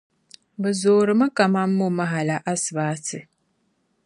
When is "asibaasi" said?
2.51-3.19